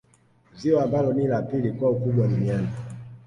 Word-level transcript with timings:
Ziwa 0.57 0.83
ambalo 0.83 1.13
ni 1.13 1.27
la 1.27 1.41
pili 1.41 1.71
kwa 1.71 1.89
ukubwa 1.89 2.27
duniani 2.27 2.67